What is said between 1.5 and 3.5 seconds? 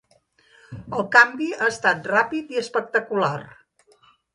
ha estat ràpid i espectacular.